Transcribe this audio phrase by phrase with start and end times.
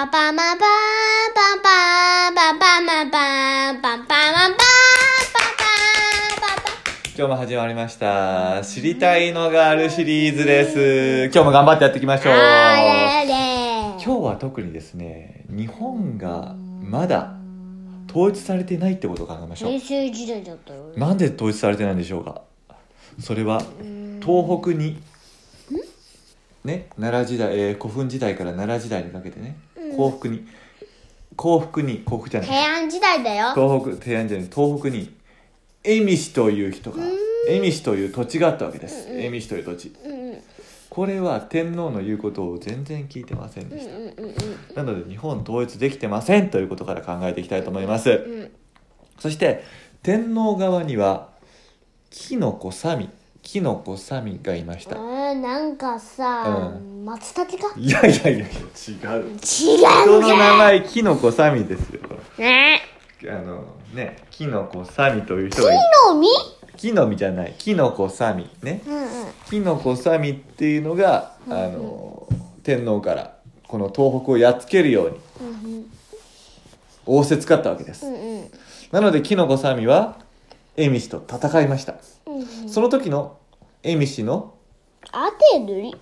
[0.00, 0.64] パパマパパ
[1.62, 3.18] パパパマパ
[3.74, 4.56] パパマパパパパ
[7.14, 8.62] 今日も始まりました。
[8.64, 11.24] 知りたいのがあるシリーズです。
[11.34, 12.32] 今日も頑張ってやっていきましょう。
[12.32, 17.34] 今日は特にですね、日本がまだ
[18.08, 19.84] 統一されてないってことを考えましょう平。
[19.86, 22.40] 成時代だったよなんで統一されてないんでしょうか
[23.20, 23.60] それは
[24.22, 25.02] 東北に
[26.64, 29.56] ね奈良時代、えー古墳時代から奈良時代にかけてね
[29.96, 30.46] 幸福に。
[31.36, 32.48] 幸福に幸福じゃない。
[32.48, 33.52] 平安時代だよ。
[33.54, 34.50] 東北平安時代に。
[34.50, 35.14] 東北に。
[35.82, 36.98] 蝦夷という人が
[37.48, 39.08] 蝦夷という土地があったわけです。
[39.08, 39.94] 蝦夷という土地。
[40.04, 40.42] うんうん。
[40.90, 43.96] これは天皇の言うことを全然聞いてませんでした。
[43.96, 44.14] うんうん
[44.74, 48.10] なので日本統一できてませんということから考えていきたいと思います。
[48.10, 48.50] うん。
[49.18, 49.64] そして
[50.02, 51.30] 天皇側には
[52.10, 53.08] キノコサミ
[53.42, 54.96] キノコサミがいました。
[54.96, 57.74] あーなんかさ、う松茸か？
[57.76, 58.46] いやいやいや違う。
[58.46, 62.00] 違う人の名んか前キノコサミですよ。
[62.38, 62.80] ね
[63.24, 66.28] あのねキノコサミという人木がいの実？
[66.76, 67.54] キノミじゃない。
[67.58, 68.48] キノコサミ。
[68.62, 68.82] ね。
[68.86, 69.08] うんうん。
[69.48, 72.28] キノコサミっていうのがあの
[72.62, 75.90] 天皇からこの東北をやっつけるようにうん。
[77.06, 78.06] 仰せつかったわけです。
[78.06, 78.50] うんうん。
[78.92, 80.18] なのでキノコサミは
[80.88, 81.94] 蝦夷と戦いました。
[82.26, 82.68] うんうん。
[82.68, 83.38] その時の
[83.82, 84.54] 蝦夷の
[85.12, 85.96] アテルリ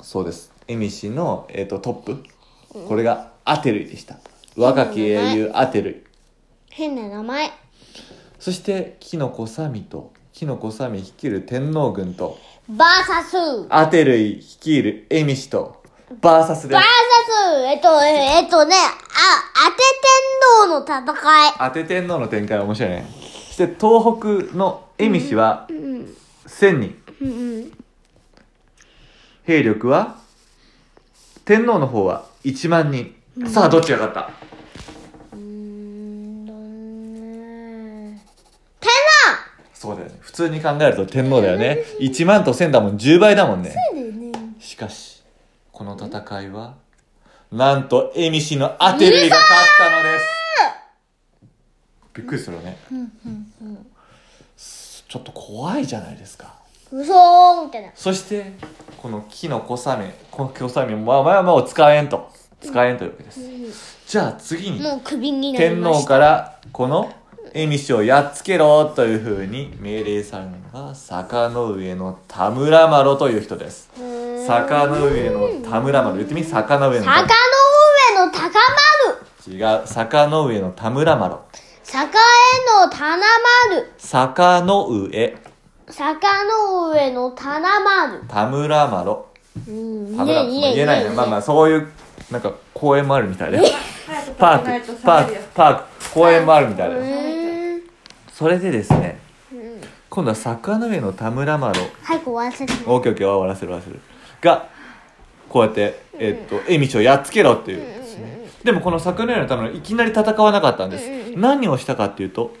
[0.00, 0.52] そうです。
[0.68, 2.24] 蝦夷の、えー、とトップ。
[2.88, 4.18] これがアテルイでした。
[4.56, 6.02] 若き英雄アテルイ
[6.70, 7.50] 変な名前。
[8.38, 13.36] そしてキノコサミとキノコサミ率いる天皇軍とバーサス。
[13.70, 15.82] アテルイ率いる蝦夷と
[16.20, 17.64] バーサスでバーサス。
[17.66, 18.90] えっと、えっとね、あ、
[19.64, 19.82] 当て
[20.62, 21.52] 天皇の戦い。
[21.58, 23.06] 当て天皇の展開は面白いね。
[23.10, 23.25] そ
[23.56, 24.18] して東
[24.50, 26.14] 北の蝦夷はうん
[26.46, 27.02] 1000人。
[27.22, 27.72] うんうん。
[29.44, 30.18] 兵力は
[31.46, 33.14] 天皇の方は1万人。
[33.46, 34.30] さあどっちが勝った？
[35.32, 38.22] うーんとね
[38.78, 38.90] 天
[39.72, 40.18] そうだよね。
[40.20, 41.78] 普通に考えると天皇だよね。
[41.98, 43.74] 1万と1000だもん10倍だもんね。
[43.90, 44.32] 皇だよね。
[44.60, 45.22] しかし
[45.72, 46.74] この戦いは
[47.50, 50.24] なんと蝦夷のアテルイが勝ったのです
[52.16, 52.78] びっくりするよね
[54.56, 56.54] ちょっと怖いじゃないですか
[56.92, 57.90] 嘘ーみたいな。
[57.94, 58.52] そして
[59.02, 63.40] この木の小雨この小雨まあまあまあ使えんと使えんというわけです
[64.06, 66.08] じゃあ次にもうクビになり天皇ました。
[66.08, 67.12] からこの
[67.54, 77.32] 蝦夷をやっつけろというふうに命令されるのが坂の上の田村麻呂という人ですうーん坂の上の田村麻呂言ってみ坂の上の田坂の
[78.22, 78.52] 上の高丸。
[79.48, 81.40] 違う坂の上の田村麻呂
[81.88, 82.12] 坂へ
[82.84, 83.16] の棚
[83.70, 83.92] 丸。
[83.96, 85.36] 坂の上。
[85.88, 88.22] 坂の上の棚丸。
[88.26, 89.28] 田村麻呂。
[89.68, 91.10] うん、田村いいね言えないね。
[91.10, 91.86] まあまあそういう
[92.32, 93.60] なんか公園もあるみたいで。
[94.36, 97.82] パークパーククパーク公園もあるみたいうで。
[98.34, 99.20] それでですね
[99.52, 99.80] うん。
[100.10, 101.74] 今度は坂の上の田村麻呂。
[102.02, 102.72] 早く終わらせて。
[102.84, 104.00] オーケーオーケー終わらせる終わらせる。
[104.40, 104.66] が
[105.48, 111.08] こうやってえっと蝦夷をやっつけろっていうですねでもこの桜のためのいきなり戦わなかったんです。
[111.08, 112.54] うんう何をしたかっていうと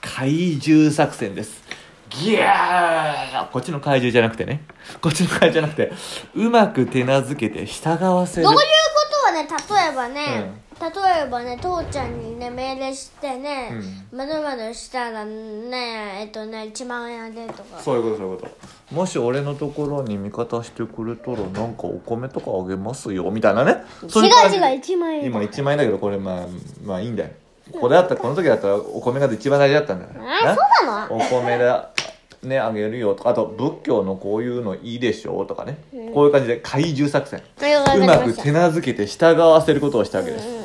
[0.00, 1.62] 怪獣作戦です。
[2.08, 3.48] ギャー！
[3.50, 4.62] こっちの怪獣じゃなくてね。
[5.00, 5.92] こっちの怪獣じゃなくて
[6.34, 8.44] うまく手なずけて従わせる。
[8.44, 8.58] どういう
[9.30, 10.86] はね、例えばね、例
[11.24, 13.70] えばね、父ちゃんにね、命令してね、
[14.12, 17.78] まるまるしたらね、えっとね、1万円あげるとか。
[17.80, 18.94] そういうことそういうこと。
[18.94, 23.84] もし俺のところに味方してくれたらなんかお米とかあげますよみたいなね。
[24.02, 24.30] 違う違う、
[24.80, 25.24] 1万円。
[25.24, 26.46] 今1万円だけどこれまあ
[26.84, 27.30] まあいいんだよ。
[27.80, 30.10] これだったらこの時だったらお米が一番大事だったんだよ
[30.42, 31.16] あ、そうなの？
[31.16, 31.90] お米だ
[32.42, 35.78] ねあげるよとかあと仏教のこういうのいいでしょうとかね、
[36.14, 37.40] こういう感じで怪獣作戦。
[37.40, 40.60] うまく手なずけて従わせることをしたわけです、うんうん。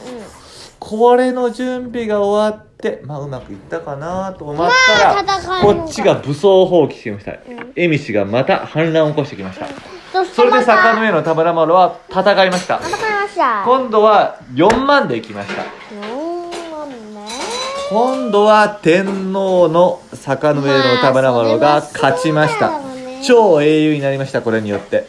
[0.79, 7.31] これの準備が終わってまあうまくいったかなと思ったら、まあこっちが武装蜂起しました。
[7.31, 9.67] 蝦夷がまた反乱を起こしてきました。
[10.23, 12.77] それで坂のま上の田村麻呂は戦いました。
[12.77, 13.63] た戦いました。
[13.65, 15.53] 今度は4万で行きました。
[15.53, 15.64] 4万ね。
[17.89, 25.07] 今度は天皇の坂の上の田村麻呂が勝ちましたね超英雄になりましたこれによって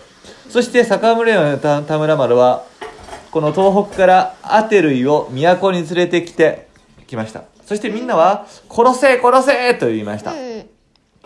[0.51, 2.65] そして坂の上の田田村麻呂は
[3.31, 6.69] この東北からアテルイを都に連れてきて
[7.07, 10.67] きましたそしてみんなは「殺せ殺せ!」と言いましたうん。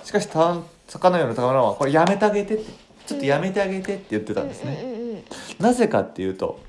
[0.04, 0.56] しかし田
[0.86, 2.64] 坂の上の田村麻呂はこれやめてあげてって
[3.06, 5.24] ちょっとやめてあげてって言ってたんですね
[5.58, 6.60] なぜかっていうと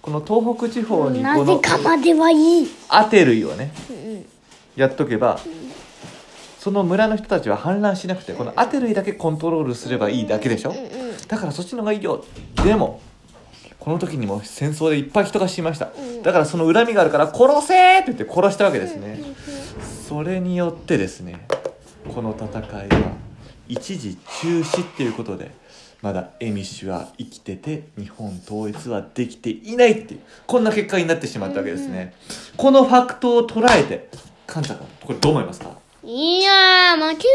[0.00, 2.68] この東北地方にこのぜかまではいい。
[2.88, 3.72] アテルイをね。
[3.90, 4.24] うん
[4.76, 5.40] やっとけば
[6.60, 10.74] その村の人たちは反乱しなくてこのアテルイだけコントロールすればいいだけでしょ？
[11.26, 12.24] だからそっちの方がいいよ。
[12.62, 13.00] でも
[13.80, 15.90] ここの時にも戦争でいっぱい人が死にました、
[16.22, 19.18] だからその恨みがあるから殺せって言って殺したわけですね、
[20.06, 21.46] それによってですね
[22.14, 22.48] この戦
[22.84, 23.12] いは
[23.66, 25.52] 一時中止っていうことで
[26.00, 32.14] まだエミシュは生きてて日本統一はできていないっていうこんな結果になってしまったわけですね、
[32.56, 34.08] このファクトを捉えて
[34.46, 35.70] カンタ君これどう思いますか？
[36.04, 37.30] いやー、負ける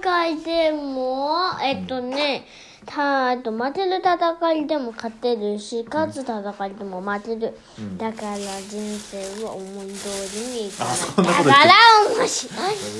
[0.00, 2.46] 戦いでも、えっとね、
[2.86, 7.56] たと負ける戦いでも勝てるし、勝つ戦いでも負ける。
[7.80, 10.96] んだから人生は思い通りにいかあない。
[10.96, 11.74] そんだから
[12.16, 12.50] 面白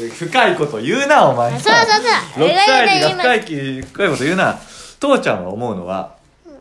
[0.06, 0.10] い。
[0.10, 1.74] 深いこと言うなお前そうそう
[2.36, 2.48] そう。
[2.48, 4.60] 6歳児が深深いこと言うな
[5.00, 6.16] 父ちゃんは思うのは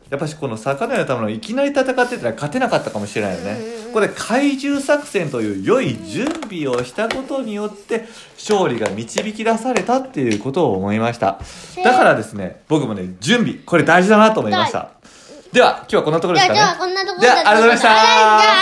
[0.10, 3.57] やっぱしこの魚のためのいきなり戦ってたら勝てなかったかもしれないよね、
[3.92, 8.06] これ怪獣作戦という良い準備をしたことによって
[8.38, 11.39] 勝利が導き出されたっていうことを思いました。
[11.84, 14.92] だからですね僕もね準備これ大事だなと思いました。
[15.51, 16.60] では今日はこんなところですかね。
[16.60, 17.28] じゃあ今日はこんなところで。
[17.28, 17.88] はありがとうございました。
[17.89, 18.57] じゃあ